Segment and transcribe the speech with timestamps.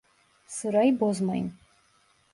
[0.47, 1.53] Sırayı bozmayın!